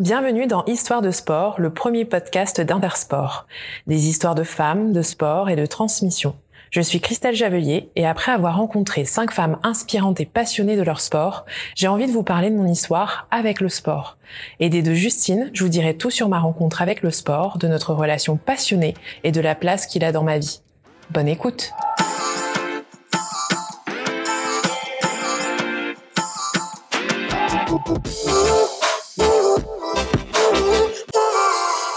[0.00, 3.46] Bienvenue dans Histoire de sport, le premier podcast d'Intersport.
[3.86, 6.34] Des histoires de femmes, de sport et de transmission.
[6.72, 10.98] Je suis Christelle Javelier et après avoir rencontré cinq femmes inspirantes et passionnées de leur
[10.98, 11.46] sport,
[11.76, 14.16] j'ai envie de vous parler de mon histoire avec le sport.
[14.58, 17.94] Aidée de Justine, je vous dirai tout sur ma rencontre avec le sport, de notre
[17.94, 20.60] relation passionnée et de la place qu'il a dans ma vie.
[21.12, 21.70] Bonne écoute!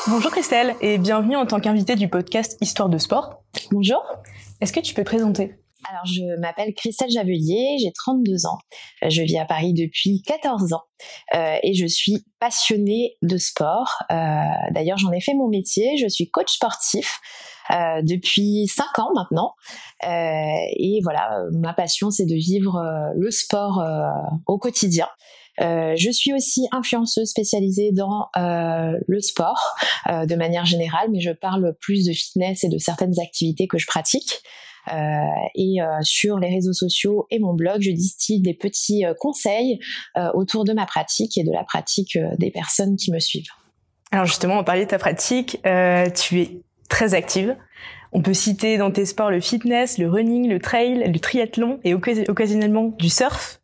[0.09, 3.43] Bonjour Christelle et bienvenue en tant qu'invitée du podcast Histoire de sport.
[3.71, 4.01] Bonjour.
[4.61, 5.55] Est-ce que tu peux te présenter?
[5.89, 8.57] Alors, je m'appelle Christelle Javelier, j'ai 32 ans.
[9.05, 10.83] Je vis à Paris depuis 14 ans
[11.35, 14.01] euh, et je suis passionnée de sport.
[14.09, 14.15] Euh,
[14.71, 15.97] D'ailleurs, j'en ai fait mon métier.
[15.97, 17.19] Je suis coach sportif
[17.71, 19.55] euh, depuis 5 ans maintenant.
[20.05, 20.07] Euh,
[20.77, 23.83] et voilà, ma passion, c'est de vivre euh, le sport
[24.45, 25.07] au quotidien.
[25.61, 29.75] Euh, je suis aussi influenceuse spécialisée dans euh, le sport
[30.07, 33.77] euh, de manière générale, mais je parle plus de fitness et de certaines activités que
[33.77, 34.41] je pratique.
[35.55, 39.79] et sur les réseaux sociaux et mon blog, je distille des petits conseils
[40.33, 43.51] autour de ma pratique et de la pratique des personnes qui me suivent.
[44.11, 45.59] Alors justement, on parlait de ta pratique.
[46.15, 47.57] tu es très active.
[48.13, 51.93] On peut citer dans tes sports le fitness, le running, le trail, le triathlon et
[51.93, 53.56] occasionnellement du surf.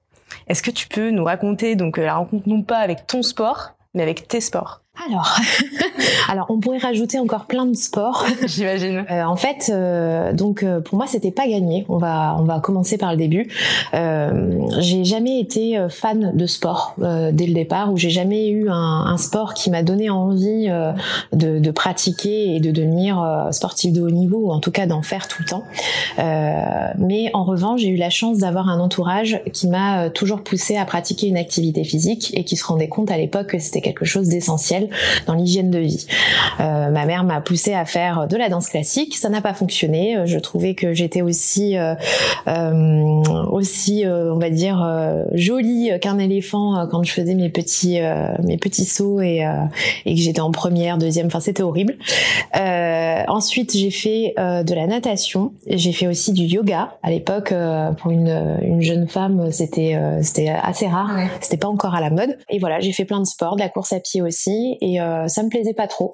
[0.47, 3.72] Est-ce que tu peux nous raconter donc euh, la rencontre non pas avec ton sport,
[3.94, 4.83] mais avec tes sports?
[5.08, 5.39] Alors,
[6.30, 8.25] alors on pourrait rajouter encore plein de sports.
[8.45, 9.05] J'imagine.
[9.09, 11.83] Euh, en fait, euh, donc euh, pour moi c'était pas gagné.
[11.89, 13.49] On va on va commencer par le début.
[13.95, 18.73] Euh, j'ai jamais été fan de sport dès le départ, ou j'ai jamais eu un,
[18.73, 20.67] un sport qui m'a donné envie
[21.31, 25.02] de, de, pratiquer et de devenir sportif de haut niveau, ou en tout cas d'en
[25.02, 25.64] faire tout le temps.
[26.97, 30.86] mais en revanche, j'ai eu la chance d'avoir un entourage qui m'a toujours poussé à
[30.86, 34.30] pratiquer une activité physique et qui se rendait compte à l'époque que c'était quelque chose
[34.30, 34.83] d'essentiel
[35.28, 36.06] dans l'hygiène de vie.
[36.59, 40.17] Euh, ma mère m'a poussé à faire de la danse classique, ça n'a pas fonctionné.
[40.17, 41.95] Euh, je trouvais que j'étais aussi euh,
[43.52, 44.86] aussi on va dire
[45.33, 47.99] jolie qu'un éléphant quand je faisais mes petits
[48.44, 49.45] mes petits sauts et
[50.05, 51.27] et que j'étais en première, deuxième.
[51.27, 51.95] Enfin, c'était horrible.
[52.54, 55.54] ensuite, j'ai fait de la natation.
[55.67, 56.98] J'ai fait aussi du yoga.
[57.04, 57.54] À l'époque,
[58.00, 61.11] pour une, une jeune femme, c'était c'était assez rare.
[61.42, 62.38] C'était pas encore à la mode.
[62.50, 65.28] Et voilà, j'ai fait plein de sports, de la course à pied aussi et euh,
[65.28, 66.14] ça me plaisait pas trop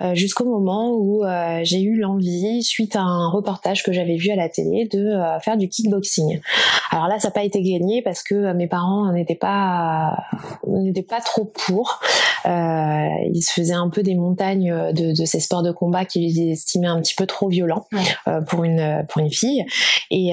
[0.00, 4.30] euh, jusqu'au moment où euh, j'ai eu l'envie suite à un reportage que j'avais vu
[4.30, 6.40] à la télé de faire du kickboxing.
[6.90, 10.16] Alors là ça n'a pas été gagné parce que mes parents n'étaient pas
[10.66, 12.00] n'étaient pas trop pour.
[12.44, 16.88] ils se faisaient un peu des montagnes de, de ces sports de combat qu'ils estimaient
[16.88, 17.86] un petit peu trop violents
[18.48, 19.64] pour une pour une fille
[20.10, 20.32] et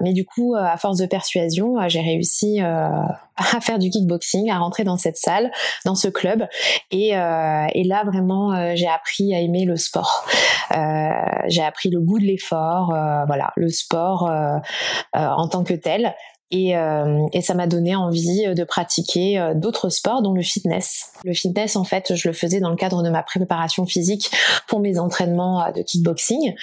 [0.00, 2.60] mais du coup à force de persuasion j'ai réussi
[3.38, 5.50] à faire du kickboxing, à rentrer dans cette salle,
[5.84, 6.46] dans ce club.
[6.90, 7.17] Et, euh,
[7.74, 10.26] et là, vraiment, euh, j'ai appris à aimer le sport.
[10.76, 11.10] Euh,
[11.46, 14.58] j'ai appris le goût de l'effort, euh, voilà, le sport euh,
[15.14, 16.14] en tant que tel.
[16.50, 21.12] Et, euh, et, ça m'a donné envie de pratiquer euh, d'autres sports, dont le fitness.
[21.24, 24.30] Le fitness, en fait, je le faisais dans le cadre de ma préparation physique
[24.66, 26.54] pour mes entraînements euh, de kickboxing.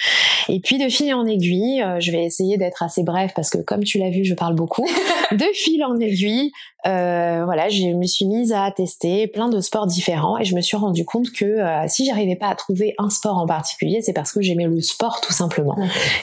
[0.48, 3.84] Et puis, de fil en aiguille, je vais essayer d'être assez bref parce que, comme
[3.84, 4.84] tu l'as vu, je parle beaucoup.
[5.30, 6.50] de fil en aiguille,
[6.86, 10.60] euh, voilà, je me suis mise à tester plein de sports différents et je me
[10.60, 14.12] suis rendu compte que euh, si j'arrivais pas à trouver un sport en particulier, c'est
[14.12, 15.76] parce que j'aimais le sport tout simplement.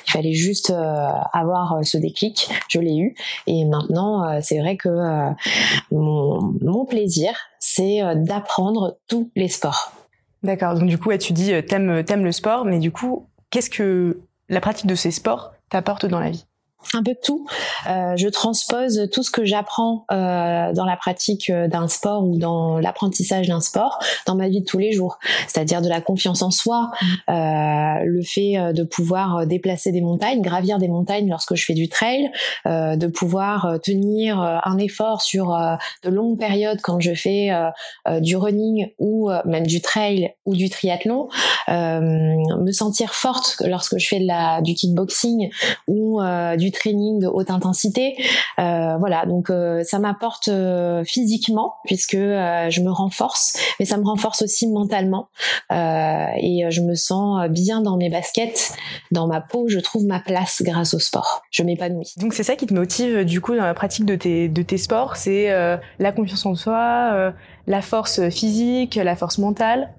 [0.07, 3.16] Il fallait juste euh, avoir ce déclic, je l'ai eu
[3.46, 4.90] et maintenant c'est vrai que
[5.91, 9.94] mon, mon plaisir, c'est d'apprendre tous les sports.
[10.44, 10.75] D'accord.
[10.75, 14.19] Donc du coup, tu dis t'aimes le sport, mais du coup, qu'est-ce que
[14.50, 16.46] la pratique de ces sports t'apporte dans la vie?
[16.94, 17.46] Un peu de tout.
[17.88, 22.38] Euh, je transpose tout ce que j'apprends euh, dans la pratique euh, d'un sport ou
[22.38, 25.18] dans l'apprentissage d'un sport dans ma vie de tous les jours.
[25.48, 26.92] C'est-à-dire de la confiance en soi,
[27.28, 32.32] le fait de pouvoir déplacer des montagnes, gravir des montagnes lorsque je fais du trail,
[32.66, 35.58] de pouvoir tenir un effort sur
[36.04, 37.52] de longues périodes quand je fais
[38.20, 41.29] du running ou même du trail ou du triathlon,
[41.70, 44.26] me sentir forte lorsque je fais
[44.62, 45.50] du kickboxing
[45.88, 46.22] ou
[46.58, 48.16] du training de haute intensité.
[48.59, 54.03] Euh, voilà, donc euh, ça m'apporte euh, physiquement puisque je me renforce, mais ça me
[54.03, 55.29] renforce aussi mentalement
[55.72, 58.73] et je me sens bien dans mes baskets,
[59.11, 59.67] dans ma peau.
[59.67, 61.43] Je trouve ma place grâce au sport.
[61.52, 62.14] Je m'épanouis.
[62.17, 64.78] Donc c'est ça qui te motive du coup dans la pratique de tes de tes
[64.78, 65.49] sports, c'est
[65.99, 67.34] la confiance en soi,
[67.67, 69.93] la force physique, la force mentale?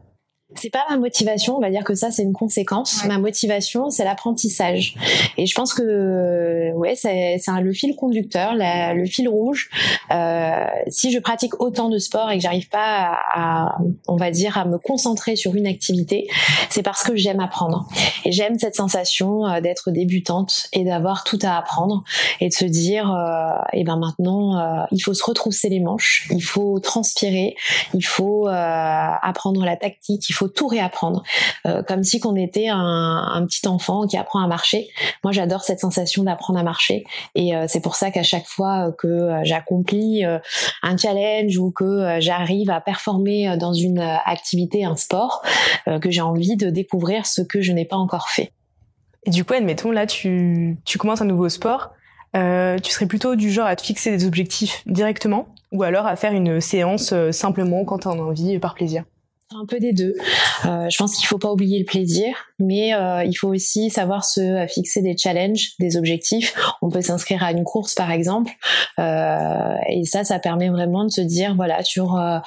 [0.56, 3.04] C'est pas ma motivation, on va dire que ça c'est une conséquence.
[3.06, 4.94] Ma motivation, c'est l'apprentissage.
[5.36, 9.70] Et je pense que ouais, c'est le fil conducteur, le fil rouge.
[10.10, 13.78] Euh, si je pratique autant de sport et que j'arrive pas à,
[14.08, 16.28] on va dire, à me concentrer sur une activité,
[16.70, 17.88] c'est parce que j'aime apprendre.
[18.24, 22.04] Et j'aime cette sensation euh, d'être débutante et d'avoir tout à apprendre
[22.40, 26.28] et de se dire, euh, eh ben maintenant, euh, il faut se retrousser les manches,
[26.30, 27.56] il faut transpirer,
[27.94, 31.22] il faut apprendre la tactique, il faut tout réapprendre,
[31.66, 34.88] euh, comme si qu'on était un, petit enfant qui apprend à marcher.
[35.22, 37.04] Moi, j'adore cette sensation d'apprendre à marcher,
[37.34, 40.24] et euh, c'est pour ça qu'à chaque fois que euh, j'accomplis
[40.82, 45.42] un challenge ou que j'arrive à performer dans une activité, un sport,
[46.00, 48.52] que j'ai envie de découvrir ce que je n'ai pas encore fait.
[49.24, 51.90] Et du coup, admettons, là, tu, commences un nouveau sport.
[52.34, 56.32] tu serais plutôt du genre à te fixer des objectifs directement ou alors à faire
[56.32, 59.04] une séance simplement quand tu en as envie par plaisir?
[59.54, 60.14] Un peu des deux.
[60.64, 64.24] Euh, je pense qu'il faut pas oublier le plaisir, mais euh, il faut aussi savoir
[64.24, 66.54] se euh, fixer des challenges, des objectifs.
[66.82, 68.52] On peut s'inscrire à une course par exemple,
[68.98, 72.38] euh, et ça, ça permet vraiment de se dire voilà sur euh,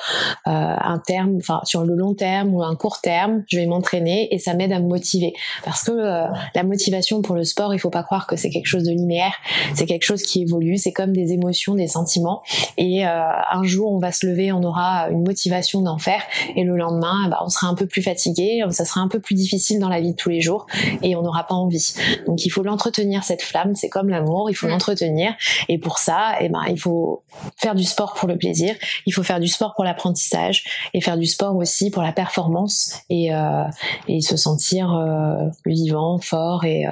[0.46, 4.40] un terme, enfin sur le long terme ou un court terme, je vais m'entraîner et
[4.40, 5.34] ça m'aide à me motiver.
[5.64, 8.84] Parce que la motivation pour le sport, il faut pas croire que c'est quelque chose
[8.84, 9.34] de linéaire,
[9.76, 12.42] c'est quelque chose qui évolue, c'est comme des émotions, des sentiments,
[12.78, 16.22] et un jour on va se lever, on aura une motivation d'en faire,
[16.56, 19.36] et le lendemain, ben, on sera un peu plus fatigué, ça sera un peu plus
[19.36, 20.66] difficile dans la vie de tous les jours
[21.02, 21.94] et on n'aura pas envie.
[22.26, 24.72] Donc il faut l'entretenir cette flamme, c'est comme l'amour, il faut mm.
[24.72, 25.34] l'entretenir
[25.70, 27.24] et pour ça, eh ben il faut
[27.56, 30.64] faire du sport pour le plaisir, il faut faire du sport pour l'apprentissage
[30.94, 33.64] et faire du sport aussi pour la performance et, euh,
[34.08, 36.92] et se sentir euh, vivant, fort et, euh,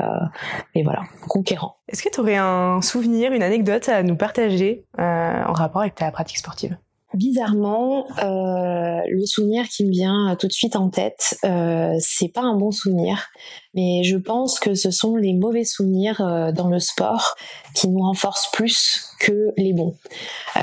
[0.73, 1.77] et voilà, conquérant.
[1.87, 6.09] Est-ce que tu aurais un souvenir, une anecdote à nous partager en rapport avec ta
[6.11, 6.77] pratique sportive?
[7.13, 12.41] Bizarrement, euh, le souvenir qui me vient tout de suite en tête, euh, c'est pas
[12.41, 13.27] un bon souvenir,
[13.75, 17.35] mais je pense que ce sont les mauvais souvenirs euh, dans le sport
[17.73, 19.95] qui nous renforcent plus que les bons.
[20.55, 20.61] Euh,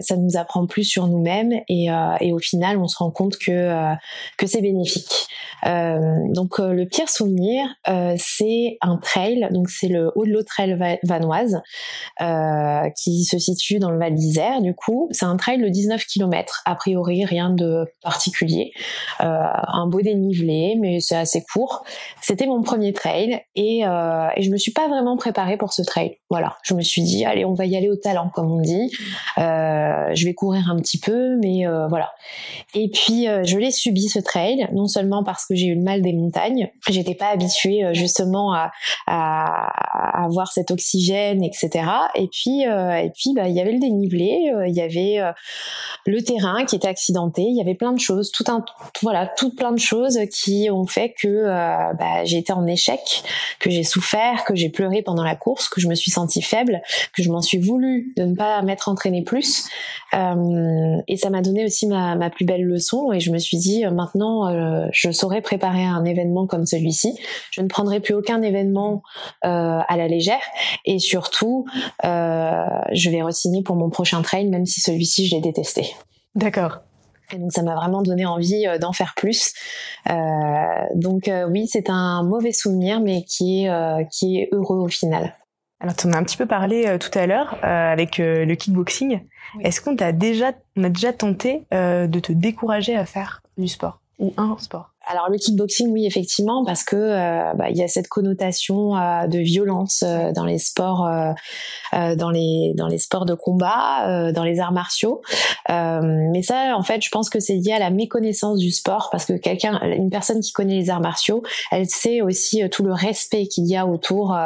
[0.00, 3.38] ça nous apprend plus sur nous-mêmes et, euh, et, au final, on se rend compte
[3.38, 3.94] que
[4.36, 5.28] que c'est bénéfique.
[5.64, 7.66] donc le pire souvenir,
[8.18, 9.48] c'est un trail.
[9.50, 11.62] Donc c'est le haut de l'eau trail vanoise
[13.02, 14.60] qui se situe dans le Val d'Isère.
[14.60, 16.62] Du coup, c'est un trail de 19 km.
[16.66, 18.72] A priori, rien de particulier.
[19.20, 21.84] un beau dénivelé, mais c'est assez court.
[22.20, 26.18] C'était mon premier trail et, et je me suis pas vraiment préparée pour ce trail.
[26.30, 28.90] Voilà, je me suis dit allez, on va y aller au talent, comme on dit.
[29.38, 32.10] Euh, je vais courir un petit peu, mais euh, voilà.
[32.74, 35.82] Et puis euh, je l'ai subi ce trail, non seulement parce que j'ai eu le
[35.82, 38.70] mal des montagnes, j'étais pas habituée justement à,
[39.98, 41.84] avoir cet oxygène, etc.
[42.14, 45.18] Et puis et puis bah il y avait le dénivelé, il y avait
[46.06, 48.64] le terrain qui était accidenté, il y avait plein de choses, tout un
[49.02, 53.22] voilà, tout plein de choses qui ont fait que bah, j'ai été en échec,
[53.58, 56.80] que j'ai souffert, que j'ai pleuré pendant la course, que je me suis sentie faible,
[57.14, 59.68] que je m'en suis voulu de ne pas m'être entraîné plus.
[60.14, 63.12] Euh, et ça m'a donné aussi ma, ma, plus belle leçon.
[63.12, 67.18] Et je me suis dit, euh, maintenant, euh, je saurais préparer un événement comme celui-ci.
[67.50, 69.02] Je ne prendrai plus aucun événement
[69.44, 70.40] euh, à la légère.
[70.84, 71.66] Et surtout,
[72.04, 75.94] euh, je vais re-signer pour mon prochain trail, même si celui-ci, je l'ai détesté.
[76.34, 76.78] D'accord.
[77.32, 79.52] Et donc ça m'a vraiment donné envie d'en faire plus.
[80.08, 80.14] Euh,
[80.94, 85.34] donc oui, c'est un mauvais souvenir, mais qui est qui est heureux au final.
[85.80, 88.44] Alors, tu en as un petit peu parlé euh, tout à l'heure euh, avec euh,
[88.44, 89.20] le kickboxing.
[89.60, 94.00] Est-ce qu'on t'a déjà, on a déjà tenté de te décourager à faire du sport?
[94.18, 94.92] Ou un sport?
[95.08, 99.26] Alors le kickboxing, oui, effectivement, parce que euh, bah, il y a cette connotation euh,
[99.26, 101.08] de violence euh, dans les sports,
[101.92, 105.22] dans les dans les sports de combat, dans les arts martiaux.
[105.68, 109.24] mais ça, en fait, je pense que c'est lié à la méconnaissance du sport, parce
[109.24, 113.46] que quelqu'un, une personne qui connaît les arts martiaux, elle sait aussi tout le respect
[113.46, 114.36] qu'il y a autour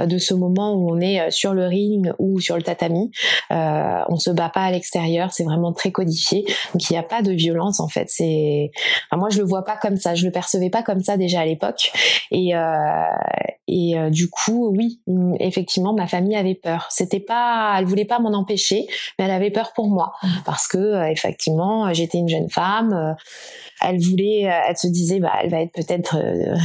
[0.00, 3.10] de ce moment où on est sur le ring ou sur le tatami.
[3.50, 7.22] on se bat pas à l'extérieur, c'est vraiment très codifié, donc il n'y a pas
[7.22, 8.06] de violence en fait.
[8.08, 8.72] C'est,
[9.12, 11.44] moi je le vois pas comme ça je le percevais pas comme ça déjà à
[11.46, 11.92] l'époque.
[12.30, 12.60] Et, euh,
[13.66, 16.86] et euh, du coup, oui, mm, effectivement, ma famille avait peur.
[16.90, 18.86] C'était pas, elle voulait pas m'en empêcher,
[19.18, 20.12] mais elle avait peur pour moi
[20.44, 23.16] parce que euh, effectivement, j'étais une jeune femme.
[23.80, 26.16] elle voulait, elle se disait, bah, elle va être peut-être,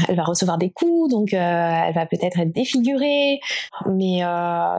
[0.09, 3.39] elle va recevoir des coups, donc elle va peut-être être défigurée.
[3.85, 4.21] Mais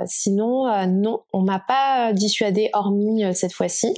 [0.06, 3.94] sinon, non, on m'a pas dissuadée hormis cette fois-ci.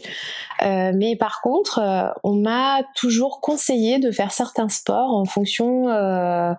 [0.62, 6.52] mais par contre, on m'a toujours conseillé de faire certains un sport en fonction euh,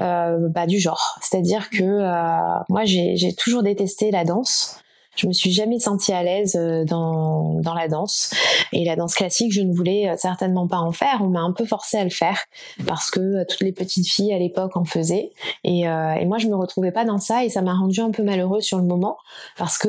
[0.00, 1.18] euh, bah, du genre.
[1.22, 4.80] C'est-à-dire que euh, moi, j'ai toujours détesté la danse.
[5.16, 8.32] Je me suis jamais sentie à l'aise euh, dans, dans la danse.
[8.72, 11.18] Et la danse classique, je ne voulais euh, certainement pas en faire.
[11.20, 12.38] On m'a un peu forcé à le faire
[12.86, 15.32] parce que euh, toutes les petites filles à l'époque en faisaient.
[15.64, 18.22] Et, et, moi, je me retrouvais pas dans ça et ça m'a rendu un peu
[18.22, 19.16] malheureuse sur le moment
[19.58, 19.88] parce que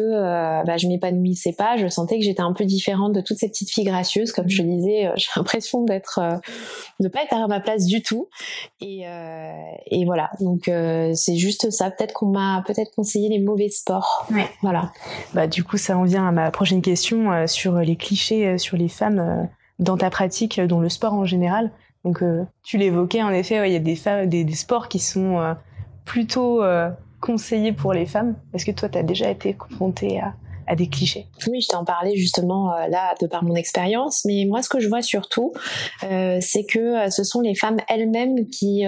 [0.65, 1.77] bah, je m'épanouissais pas.
[1.77, 4.31] Je sentais que j'étais un peu différente de toutes ces petites filles gracieuses.
[4.31, 6.19] Comme je le disais, j'ai l'impression d'être,
[6.99, 8.27] de pas être à ma place du tout.
[8.79, 9.05] Et,
[9.87, 10.29] et voilà.
[10.39, 10.69] Donc
[11.13, 11.91] c'est juste ça.
[11.91, 14.27] Peut-être qu'on m'a peut-être conseillé les mauvais sports.
[14.31, 14.49] Ouais.
[14.61, 14.91] Voilà.
[15.33, 18.57] Bah, du coup, ça en vient à ma prochaine question euh, sur les clichés euh,
[18.57, 19.43] sur les femmes euh,
[19.79, 21.71] dans ta pratique, dans le sport en général.
[22.03, 22.23] Donc,
[22.63, 25.55] tu l'évoquais, en effet, il y a des, des, des, sports qui sont
[26.03, 26.63] plutôt
[27.19, 28.33] conseillés pour les femmes.
[28.55, 30.33] Est-ce que toi, tu as déjà été confrontée à,
[30.75, 31.27] des clichés.
[31.47, 34.79] Oui, je t'en parlais justement euh, là de par mon expérience, mais moi ce que
[34.79, 35.53] je vois surtout,
[36.03, 38.83] euh, c'est que euh, ce sont les femmes elles-mêmes qui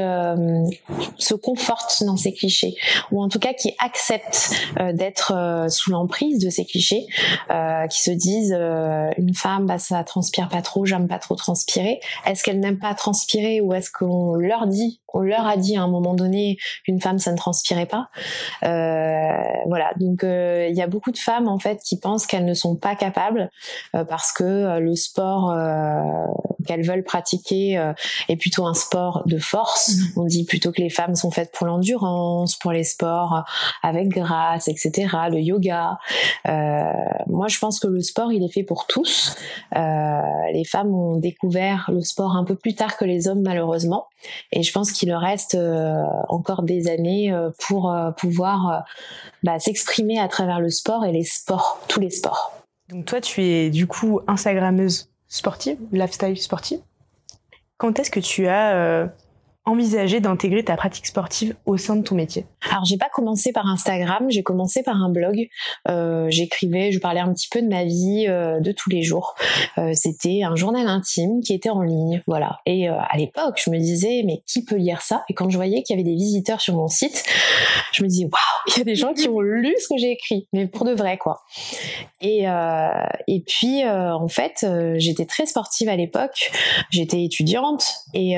[1.17, 2.75] se confortent dans ces clichés,
[3.11, 4.51] ou en tout cas qui acceptent
[4.93, 7.05] d'être sous l'emprise de ces clichés,
[7.89, 8.53] qui se disent
[9.17, 11.99] une femme, bah, ça transpire pas trop, j'aime pas trop transpirer.
[12.25, 15.83] Est-ce qu'elle n'aime pas transpirer ou est-ce qu'on leur dit on leur a dit à
[15.83, 18.09] un moment donné qu'une femme ça ne transpirait pas.
[18.61, 22.75] voilà, donc il y a beaucoup de femmes en fait qui pensent qu'elles ne sont
[22.75, 23.49] pas capables
[23.95, 26.01] euh, parce que euh, le sport euh,
[26.67, 27.91] qu'elles veulent pratiquer
[28.29, 29.89] est plutôt un sport de force.
[29.89, 30.13] Mm-hmm.
[30.15, 33.43] On dit plutôt que les femmes sont faites pour l'endurance, pour les sports
[33.81, 35.07] avec grâce, etc.
[35.29, 35.97] Le yoga.
[36.45, 39.35] moi, je pense que le sport, il est fait pour tous.
[39.73, 44.07] les femmes ont découvert le sport un peu plus tard que les hommes, malheureusement.
[44.53, 45.57] Et je pense qu'il leur reste
[46.29, 48.83] encore des années pour pouvoir
[49.43, 52.53] bah, s'exprimer à travers le sport et les sports, tous les sports.
[52.89, 56.79] Donc toi, tu es du coup Instagrammeuse sportive, lifestyle sportive.
[57.77, 59.07] Quand est-ce que tu as euh,
[59.65, 63.65] envisager d'intégrer ta pratique sportive au sein de ton métier Alors j'ai pas commencé par
[63.65, 65.47] Instagram, j'ai commencé par un blog.
[65.87, 69.35] Euh, J'écrivais, je parlais un petit peu de ma vie euh, de tous les jours.
[69.77, 72.59] Euh, C'était un journal intime qui était en ligne, voilà.
[72.65, 75.23] Et à l'époque, je me disais mais qui peut lire ça?
[75.29, 77.23] Et quand je voyais qu'il y avait des visiteurs sur mon site,
[77.93, 80.11] je me disais waouh, il y a des gens qui ont lu ce que j'ai
[80.11, 81.43] écrit, mais pour de vrai quoi.
[82.19, 82.45] Et
[83.27, 84.65] et puis en fait,
[84.95, 86.51] j'étais très sportive à l'époque.
[86.89, 88.35] J'étais étudiante et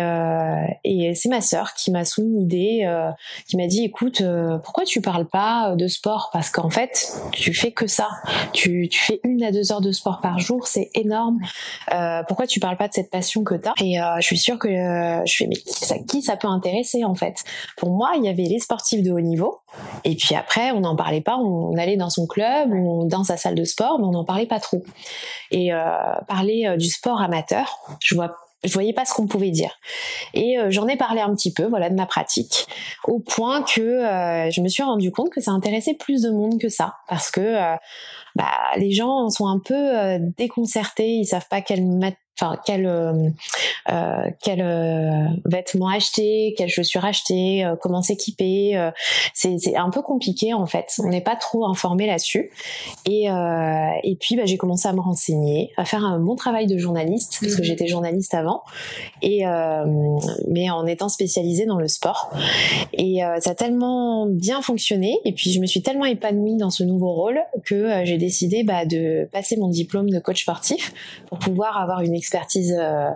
[0.84, 3.12] et c'est ma sœur qui m'a soumis une idée, euh,
[3.48, 6.30] qui m'a dit écoute, euh, pourquoi tu parles pas de sport?
[6.32, 8.10] Parce qu'en fait, tu fais que ça.
[8.54, 11.40] Tu, fais une à deux heures de sport par jour, c'est énorme.
[11.94, 14.60] Euh, pourquoi tu parles pas de cette passion que tu as Et je suis sûre
[14.60, 15.58] que je fais mais
[16.08, 17.44] qui ça peut intéresser en fait?
[17.78, 19.60] Pour moi, il y avait les sportifs de haut niveau,
[20.04, 21.38] et puis après, on n'en parlait pas.
[21.38, 24.46] On, allait dans son club, ou dans sa salle de sport, mais on n'en parlait
[24.46, 24.84] pas trop.
[25.52, 25.72] Et
[26.28, 29.72] parler du sport amateur, je vois je voyais pas ce qu'on pouvait dire.
[30.34, 32.68] Et euh, j'en ai parlé un petit peu, voilà, de ma pratique,
[33.06, 36.60] au point que euh, je me suis rendu compte que ça intéressait plus de monde
[36.60, 37.76] que ça, parce que euh,
[38.36, 41.62] bah, les gens sont un peu déconcertés, ils savent pas
[42.40, 43.30] enfin quel euh,
[43.92, 48.76] euh, quel euh, vêtements acheter, quelles chaussures acheter, euh, comment s'équiper.
[48.76, 48.92] Euh,
[49.34, 51.00] c'est, c'est un peu compliqué en fait.
[51.04, 52.52] On n'est pas trop informé là-dessus.
[53.06, 53.26] Et
[54.04, 57.38] et puis bah, j'ai commencé à me renseigner, à faire un bon travail de journaliste
[57.42, 57.66] parce que mhm.
[57.66, 58.64] j'étais journaliste avant
[59.22, 59.44] et
[60.48, 62.32] mais en étant spécialisée dans le sport.
[62.94, 66.84] Et ça a tellement bien fonctionné et puis je me suis tellement épanouie dans ce
[66.84, 70.94] nouveau rôle que j'ai décidé bah, de passer mon diplôme de coach sportif
[71.30, 73.10] pour pouvoir avoir une expertise euh,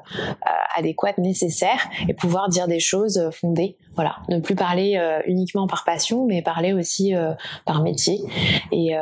[0.76, 3.76] adéquate, nécessaire, et pouvoir dire des choses euh, fondées.
[3.96, 7.14] Voilà, ne plus parler euh, uniquement par passion, mais parler aussi
[7.66, 8.20] par métier,
[8.72, 8.96] et,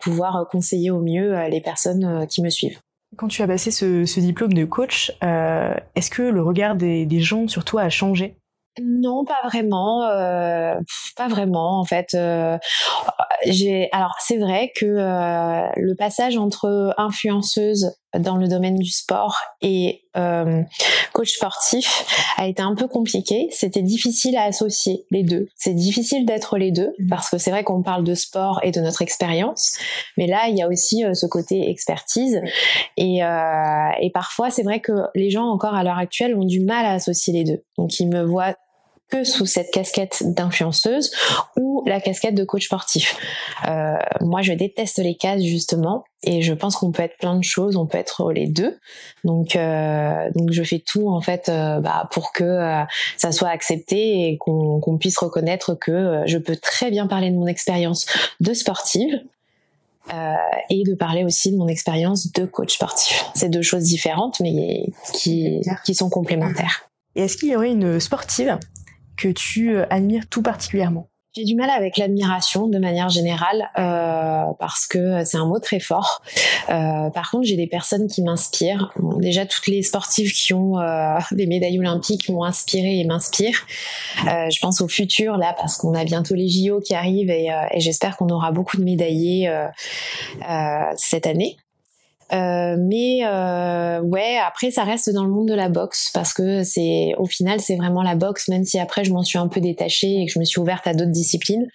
[0.00, 2.78] pouvoir conseiller au mieux les personnes qui me suivent.
[3.16, 7.64] Quand tu as passé ce, diplôme de coach, est-ce que le regard des gens sur
[7.64, 8.36] toi a changé?
[8.82, 10.74] Non, pas vraiment, euh,
[11.16, 12.08] pas vraiment en fait.
[12.14, 12.58] Euh,
[13.46, 19.36] j'ai, alors c'est vrai que euh, le passage entre influenceuse dans le domaine du sport
[19.60, 20.02] et
[21.12, 22.06] coach sportif
[22.38, 23.48] a été un peu compliqué.
[23.50, 25.48] C'était difficile à associer les deux.
[25.56, 27.08] C'est difficile d'être les deux mmh.
[27.08, 29.76] parce que c'est vrai qu'on parle de sport et de notre expérience,
[30.16, 32.40] mais là il y a aussi ce côté expertise
[32.96, 36.86] et, et parfois c'est vrai que les gens encore à l'heure actuelle ont du mal
[36.86, 37.62] à associer les deux.
[37.76, 38.54] Donc ils me voient
[39.10, 41.12] que sous cette casquette d'influenceuse
[41.56, 43.16] ou la casquette de coach sportif.
[43.68, 47.44] Euh, moi, je déteste les cases justement, et je pense qu'on peut être plein de
[47.44, 48.78] choses, on peut être les deux.
[49.24, 52.82] Donc, euh, donc je fais tout en fait euh, bah, pour que euh,
[53.16, 57.36] ça soit accepté et qu'on puisse reconnaître que euh, je peux très bien parler de
[57.36, 58.06] mon expérience
[58.40, 59.20] de sportive.
[60.70, 63.24] et de parler aussi de mon expérience de coach sportif.
[63.34, 66.88] C'est deux choses différentes, mais qui, qui sont complémentaires.
[67.16, 68.56] Et est-ce qu'il y aurait une sportive
[69.16, 74.54] que tu euh, admires tout particulièrement j'ai du mal avec l'admiration de manière générale euh,
[74.58, 76.22] parce que c'est un mot très fort.
[76.70, 78.94] Euh, par contre, j'ai des personnes qui m'inspirent.
[79.18, 83.66] déjà, toutes les sportives qui ont euh, des médailles olympiques m'ont inspiré et m'inspirent.
[84.26, 87.52] Euh, je pense au futur là parce qu'on a bientôt les JO qui arrivent et,
[87.52, 89.52] euh, et j'espère qu'on aura beaucoup de médaillés
[90.96, 91.58] cette année.
[92.32, 96.64] Euh, mais euh, ouais, après ça reste dans le monde de la boxe parce que
[96.64, 99.60] c'est au final c'est vraiment la boxe, même si après je m'en suis un peu
[99.60, 101.66] détachée et que je me suis ouverte à d'autres disciplines.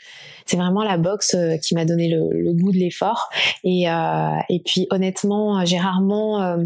[0.45, 3.29] C'est vraiment la boxe euh, qui m'a donné le, le, goût de l'effort
[3.63, 6.57] et euh, et puis honnêtement j'ai rarement euh,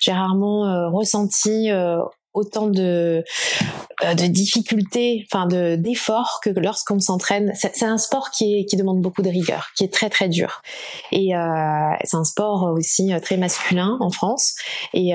[0.00, 1.70] j'ai rarement ressenti
[2.34, 3.24] autant de,
[4.02, 7.52] euh, de difficultés, enfin de d'efforts que lorsqu'on s'entraîne.
[7.54, 10.60] C'est un sport qui, demande beaucoup de rigueur, qui est très très dur.
[11.12, 14.56] Et euh, c'est un sport aussi euh, très masculin en France.
[14.92, 15.14] Et,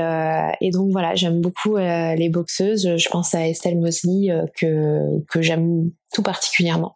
[0.71, 2.95] donc voilà, j'aime beaucoup les boxeuses.
[2.95, 6.95] Je pense à Estelle Mosley que, que j'aime tout particulièrement.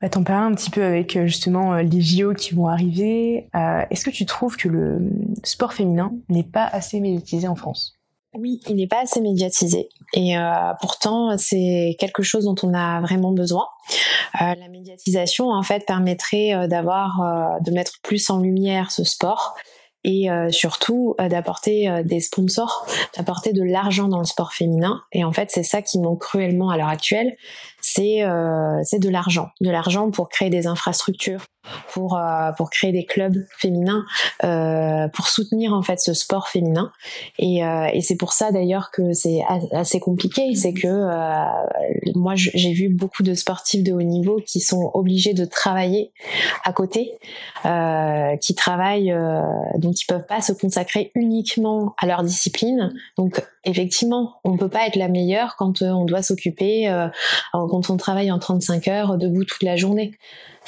[0.00, 3.48] Bah, T'en parles un petit peu avec justement les JO qui vont arriver.
[3.90, 5.10] Est-ce que tu trouves que le
[5.44, 7.97] sport féminin n'est pas assez médiatisé en France?
[8.38, 9.88] Oui, il n'est pas assez médiatisé.
[10.14, 13.66] Et euh, pourtant c'est quelque chose dont on a vraiment besoin.
[14.40, 19.56] Euh, la médiatisation en fait permettrait euh, de mettre plus en lumière ce sport
[20.04, 25.02] et surtout d'apporter des sponsors, d'apporter de l'argent dans le sport féminin.
[25.12, 27.36] Et en fait c'est ça qui manque cruellement à l'heure actuelle,
[27.82, 31.44] c'est de l'argent, de l'argent pour créer des infrastructures,
[31.92, 34.04] pour euh, pour créer des clubs féminins
[34.44, 36.92] euh, pour soutenir en fait ce sport féminin.
[37.38, 39.40] Et, euh, et c'est pour ça d'ailleurs que c'est
[39.72, 40.54] assez compliqué.
[40.54, 40.88] C'est que
[42.14, 46.12] moi j'ai vu beaucoup de sportifs de haut niveau qui sont obligés de travailler
[46.64, 47.12] à côté
[48.40, 49.14] qui travaillent
[49.76, 52.92] donc ils peuvent pas se consacrer uniquement à leur discipline.
[53.16, 56.88] Donc effectivement on peut pas être la meilleure quand on doit s'occuper
[57.52, 60.12] quand on travaille en 35 heures debout toute la journée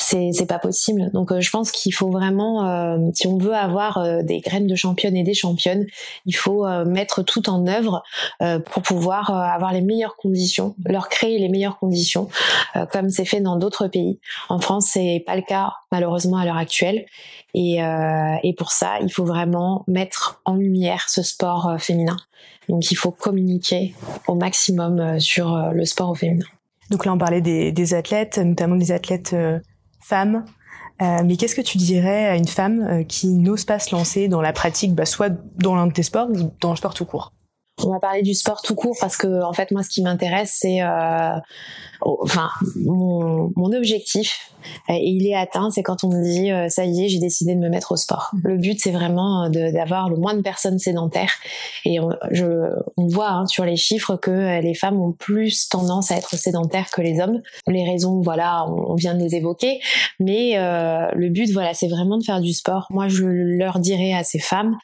[0.01, 1.11] c'est c'est pas possible.
[1.13, 4.67] Donc euh, je pense qu'il faut vraiment, euh, si on veut avoir euh, des graines
[4.67, 5.87] de championnes et des championnes,
[6.27, 8.03] il faut mettre tout en œuvre
[8.39, 12.29] pour pouvoir avoir les meilleures conditions, leur créer les meilleures conditions,
[12.93, 14.21] comme c'est fait dans d'autres pays.
[14.49, 17.05] En France, c'est pas le cas malheureusement à l'heure actuelle.
[17.55, 17.79] Et,
[18.43, 22.17] et pour ça, il faut vraiment mettre en lumière ce sport féminin.
[22.69, 23.95] Donc il faut communiquer
[24.27, 26.47] au maximum sur le sport au féminin.
[26.91, 29.35] Donc là, on parlait des, des athlètes, notamment des athlètes
[30.01, 30.45] femme.
[31.03, 34.29] Euh, mais qu'est-ce que tu dirais à une femme euh, qui n'ose pas se lancer
[34.29, 37.07] dans la pratique, bah, soit dans l'un de tes sports ou dans le sport tout
[37.07, 37.33] court?
[37.85, 40.57] On va parler du sport tout court parce que en fait moi ce qui m'intéresse
[40.61, 41.37] c'est euh,
[42.01, 44.53] enfin mon, objectif
[44.89, 47.55] et il est atteint c'est quand on me dit euh, ça y est j'ai décidé
[47.55, 48.31] de me mettre au sport.
[48.43, 51.33] Le but c'est vraiment d'avoir le moins de personnes sédentaires.
[51.85, 52.11] Et on,
[53.07, 57.01] voit hein, sur les chiffres que les femmes ont plus tendance à être sédentaires que
[57.01, 57.41] les hommes.
[57.69, 59.81] Les raisons voilà on, vient de les évoquer.
[60.19, 62.87] Mais euh, le but voilà c'est vraiment de faire du sport.
[62.91, 64.77] Moi je leur dirais à ces femmes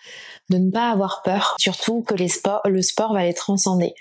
[0.50, 3.94] de ne pas avoir peur, surtout que les sports, le sport va les transcender.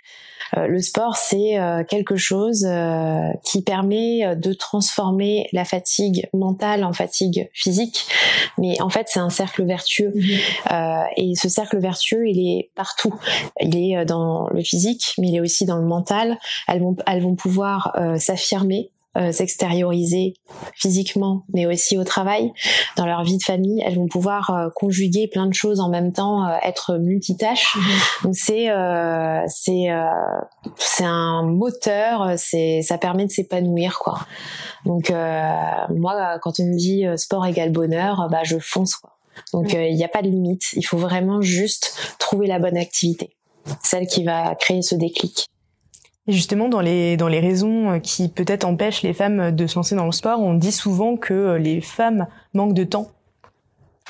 [0.58, 6.84] Euh, le sport, c'est euh, quelque chose euh, qui permet de transformer la fatigue mentale
[6.84, 8.08] en fatigue physique,
[8.58, 10.13] mais en fait, c'est un cercle vertueux.
[10.15, 11.06] Mhm.
[11.17, 13.13] et ce cercle vertueux, il est partout.
[13.62, 16.38] Il est dans le physique, mais il est aussi dans le mental.
[16.67, 20.34] Elles vont, elles vont pouvoir s'affirmer euh, s'extérioriser
[20.73, 22.51] physiquement, mais aussi au travail,
[22.97, 23.82] dans leur vie de famille.
[23.86, 27.78] Elles vont pouvoir euh, conjuguer plein de choses en même temps, euh, être multitâches.
[27.78, 27.84] Mhm.
[28.23, 28.67] Donc c'est
[29.47, 29.88] c'est
[30.78, 34.19] c'est un moteur, c'est ça permet de s'épanouir quoi.
[34.86, 39.12] Donc moi, quand on me dit sport égale bonheur, bah je fonce quoi.
[39.54, 40.73] Donc il n'y a pas de limite.
[40.73, 43.36] Il faut vraiment juste trouver la bonne activité,
[43.82, 45.47] celle qui va créer ce déclic.
[46.28, 49.76] Et justement, dans les, dans les raisons euh, qui peut-être empêchent les femmes de se
[49.76, 53.12] lancer dans le sport, on dit souvent que euh, les femmes manquent de temps.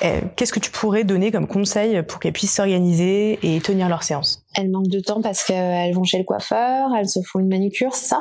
[0.02, 4.02] Euh, qu'est-ce que tu pourrais donner comme conseil pour qu'elles puissent s'organiser et tenir leur
[4.02, 4.44] séance?
[4.54, 7.94] Elles manquent de temps parce qu'elles vont chez le coiffeur, elles se font une manucure,
[7.94, 8.20] c'est ça?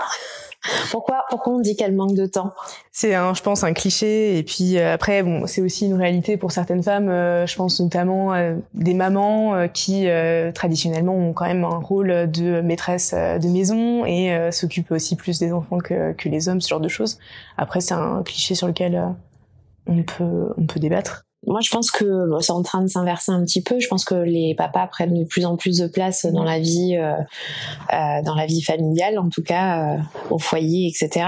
[0.89, 2.51] Pourquoi, pourquoi on dit qu'elle manque de temps?
[2.91, 4.37] C'est, un, je pense, un cliché.
[4.37, 7.09] Et puis euh, après, bon, c'est aussi une réalité pour certaines femmes.
[7.09, 10.07] Euh, je pense notamment euh, des mamans qui
[10.53, 15.51] traditionnellement ont quand même un rôle de maîtresse de maison et s'occupent aussi plus des
[15.51, 17.19] enfants que, que les hommes, ce genre de choses.
[17.57, 19.13] Après, c'est un cliché sur lequel
[19.87, 23.43] on peut, on peut débattre moi, je pense que c'est en train de s'inverser un
[23.43, 23.79] petit peu.
[23.79, 26.95] Je pense que les papas prennent de plus en plus de place dans la vie,
[26.97, 27.13] euh,
[27.93, 29.97] euh, dans la vie familiale, en tout cas euh,
[30.29, 31.27] au foyer, etc.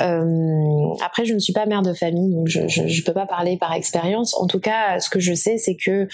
[0.00, 3.56] Euh, après, je ne suis pas mère de famille, donc je, je peux pas parler
[3.56, 4.34] par expérience.
[4.38, 6.08] En tout cas, ce que je sais, c'est que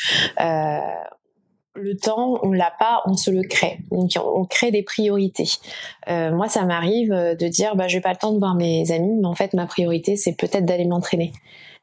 [1.75, 3.79] le temps, on l'a pas, on se le crée.
[3.91, 5.49] Donc on crée des priorités.
[6.09, 9.17] Euh, moi, ça m'arrive de dire, bah, j'ai pas le temps de voir mes amis,
[9.21, 11.33] mais en fait, ma priorité, c'est peut-être d'aller m'entraîner.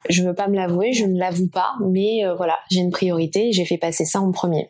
[0.07, 3.51] Je veux pas me l'avouer, je ne l'avoue pas, mais euh, voilà, j'ai une priorité,
[3.51, 4.69] j'ai fait passer ça en premier.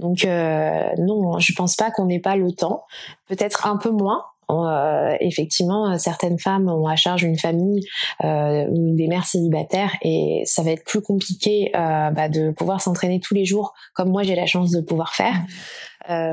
[0.00, 2.84] Donc euh, non, je pense pas qu'on n'ait pas le temps,
[3.28, 7.86] peut-être un peu moins, euh, effectivement, certaines femmes ont à charge une famille
[8.22, 13.34] ou des mères célibataires et ça va être plus compliqué bah, de pouvoir s'entraîner tous
[13.34, 15.34] les jours comme moi j'ai la chance de pouvoir faire.
[16.10, 16.32] Euh,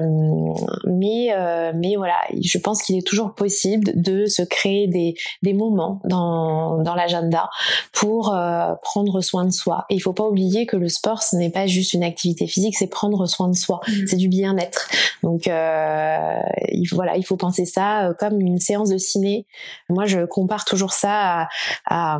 [0.86, 5.54] mais euh, mais voilà, je pense qu'il est toujours possible de se créer des, des
[5.54, 7.50] moments dans, dans l'agenda
[7.92, 9.86] pour euh, prendre soin de soi.
[9.90, 12.76] Et il faut pas oublier que le sport, ce n'est pas juste une activité physique,
[12.78, 13.92] c'est prendre soin de soi, mmh.
[14.08, 14.90] c'est du bien-être.
[15.24, 19.46] Donc il, voilà, il faut penser ça comme une séance de ciné.
[19.90, 21.48] Moi, je compare toujours ça
[21.88, 22.18] à,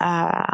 [0.00, 0.46] à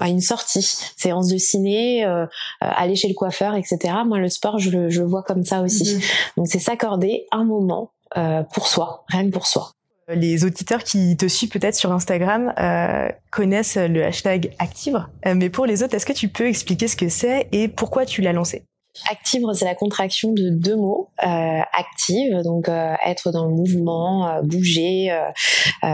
[0.00, 0.62] à une sortie,
[0.96, 2.26] séance de ciné, euh, euh,
[2.60, 3.78] aller chez le coiffeur, etc.
[4.04, 5.94] Moi, le sport, je le, je vois comme ça aussi.
[5.94, 6.00] Mhm.
[6.36, 9.72] Donc, c'est s'accorder un moment euh, pour soi, rien que pour soi.
[10.08, 15.64] Les auditeurs qui te suivent peut-être sur Instagram euh, connaissent le hashtag Active, mais pour
[15.64, 18.64] les autres, est-ce que tu peux expliquer ce que c'est et pourquoi tu l'as lancé?
[19.10, 21.08] Active, c'est la contraction de deux mots.
[21.24, 25.86] Euh, active, donc euh, être dans le mouvement, euh, bouger, euh,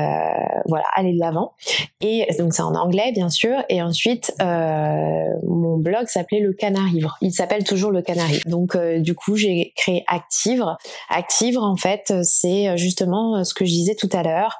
[0.66, 1.52] voilà, aller de l'avant.
[2.00, 3.62] Et donc c'est en anglais bien sûr.
[3.68, 7.16] Et ensuite, mon blog s'appelait Le Canarivre.
[7.20, 8.48] Il s'appelle toujours Le Canarivre.
[8.48, 10.64] Donc du coup, j'ai créé Active.
[11.08, 14.58] Active, en fait, c'est justement ce que je disais tout à l'heure,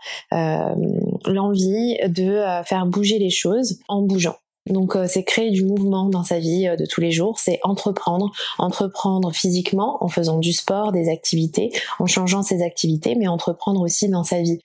[1.26, 4.36] l'envie de faire bouger les choses en bougeant.
[4.66, 7.58] Donc euh, c'est créer du mouvement dans sa vie euh, de tous les jours, c'est
[7.62, 13.80] entreprendre, entreprendre physiquement en faisant du sport, des activités, en changeant ses activités, mais entreprendre
[13.80, 14.60] aussi dans sa vie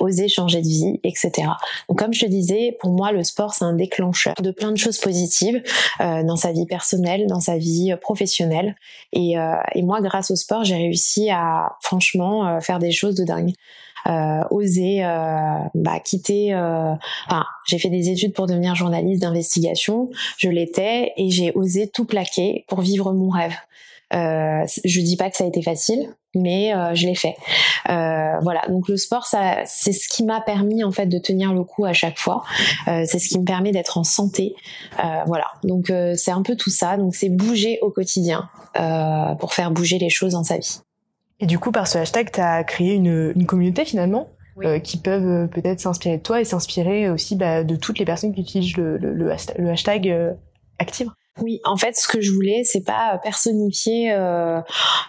[0.00, 1.48] oser changer de vie, etc.
[1.88, 4.76] Donc comme je te disais, pour moi le sport c'est un déclencheur de plein de
[4.76, 5.60] choses positives
[6.00, 8.76] euh, dans sa vie personnelle, dans sa vie professionnelle.
[9.12, 9.34] Et,
[9.74, 13.54] et moi grâce au sport j'ai réussi à franchement faire des choses de dingue
[14.06, 16.54] euh, oser euh, bah, quitter.
[16.54, 16.94] Euh,
[17.26, 20.10] enfin, j'ai fait des études pour devenir journaliste d'investigation.
[20.36, 23.54] Je l'étais et j'ai osé tout plaquer pour vivre mon rêve.
[24.14, 27.36] Euh, je dis pas que ça a été facile, mais euh, je l'ai fait.
[27.90, 31.52] Euh, voilà, donc le sport, ça, c'est ce qui m'a permis en fait de tenir
[31.52, 32.42] le coup à chaque fois.
[32.86, 34.54] Euh, c'est ce qui me permet d'être en santé.
[35.26, 36.96] voilà, donc c'est un peu tout ça.
[36.96, 38.48] Donc c'est bouger au quotidien
[39.40, 40.80] pour faire bouger les choses dans sa vie.
[41.40, 44.28] Et du coup, par ce hashtag, tu as créé une, une communauté finalement
[44.64, 48.04] euh, qui peuvent euh, peut-être s'inspirer de toi et s'inspirer aussi bah, de toutes les
[48.04, 50.32] personnes qui utilisent le, le, le hashtag, euh,
[50.80, 51.10] Active.
[51.40, 54.60] Oui, en fait, ce que je voulais, c'est pas personnifier, euh,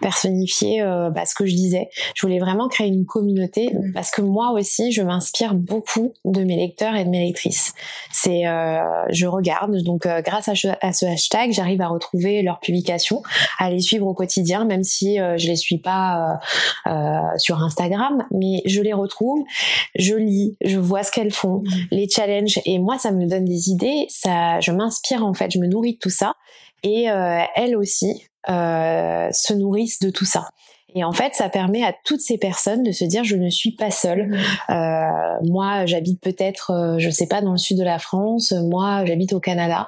[0.01, 1.89] personnifier euh, bah, ce que je disais.
[2.15, 3.93] Je voulais vraiment créer une communauté mm.
[3.93, 7.73] parce que moi aussi, je m'inspire beaucoup de mes lecteurs et de mes lectrices.
[8.11, 12.59] C'est, euh, je regarde donc euh, grâce à, à, ce hashtag, j'arrive à retrouver leurs
[12.59, 13.21] publications,
[13.57, 16.39] à les suivre au quotidien, même si euh, je les suis pas
[16.87, 16.91] euh,
[17.37, 19.43] sur Instagram, mais je les retrouve,
[19.95, 21.69] je lis, je vois ce qu'elles font, mm.
[21.91, 25.59] les challenges, et moi, ça me donne des idées, ça, je m'inspire en fait, je
[25.59, 26.18] me nourris de tout ça
[26.83, 30.47] et euh, elles aussi euh, se nourrissent de tout ça.
[30.95, 33.71] Et en fait, ça permet à toutes ces personnes de se dire je ne suis
[33.71, 34.27] pas seule.
[34.27, 34.37] Mmh.
[34.71, 35.09] Euh,
[35.43, 38.51] moi, j'habite peut-être, euh, je sais pas, dans le sud de la France.
[38.51, 39.87] Moi, j'habite au Canada.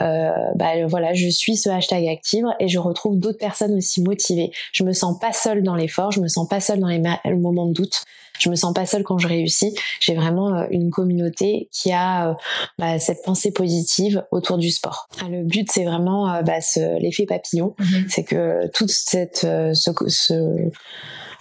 [0.00, 4.50] Euh, bah, voilà, je suis ce hashtag active et je retrouve d'autres personnes aussi motivées.
[4.72, 6.12] Je me sens pas seule dans l'effort.
[6.12, 7.00] Je me sens pas seule dans les
[7.34, 8.04] moments de doute.
[8.42, 9.74] Je me sens pas seule quand je réussis.
[10.00, 12.34] J'ai vraiment euh, une communauté qui a euh,
[12.78, 15.08] bah, cette pensée positive autour du sport.
[15.28, 16.58] Le but, c'est vraiment euh, bah,
[16.98, 17.74] l'effet papillon.
[17.78, 17.84] Mmh.
[18.08, 20.70] C'est que toute cette ce, ce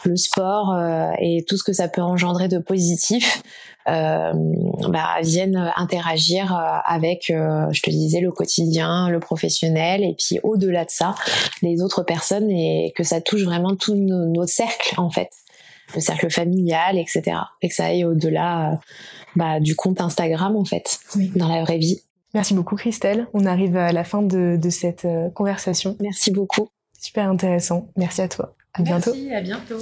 [0.05, 3.41] le sport euh, et tout ce que ça peut engendrer de positif
[3.87, 4.31] euh,
[4.89, 10.85] bah, viennent interagir euh, avec, je te disais, le quotidien, le professionnel, et puis au-delà
[10.85, 11.15] de ça,
[11.61, 15.29] les autres personnes, et que ça touche vraiment tous nos, cercles en fait,
[15.95, 17.37] le cercle familial, etc.
[17.61, 18.79] Et que ça aille au-delà
[19.35, 20.99] bah, du compte Instagram en fait,
[21.35, 22.01] dans la vraie vie.
[22.33, 23.27] Merci beaucoup Christelle.
[23.33, 25.97] On arrive à la fin de, de cette conversation.
[25.99, 26.69] Merci beaucoup.
[26.99, 27.87] Super intéressant.
[27.97, 28.55] Merci à toi.
[28.73, 29.11] À bientôt.
[29.13, 29.79] Merci, à bientôt.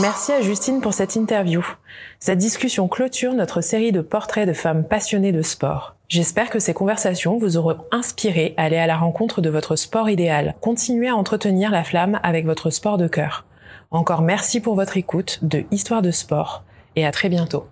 [0.00, 1.64] Merci à Justine pour cette interview.
[2.18, 5.96] Cette discussion clôture notre série de portraits de femmes passionnées de sport.
[6.12, 10.10] J'espère que ces conversations vous auront inspiré à aller à la rencontre de votre sport
[10.10, 10.54] idéal.
[10.60, 13.46] Continuez à entretenir la flamme avec votre sport de cœur.
[13.90, 16.64] Encore merci pour votre écoute de Histoire de sport
[16.96, 17.64] et à très bientôt.